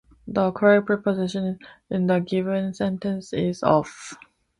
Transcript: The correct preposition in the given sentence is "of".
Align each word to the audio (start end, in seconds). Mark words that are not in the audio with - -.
The 0.25 0.51
correct 0.51 0.87
preposition 0.87 1.59
in 1.91 2.07
the 2.07 2.17
given 2.19 2.73
sentence 2.73 3.33
is 3.33 3.61
"of". 3.61 4.17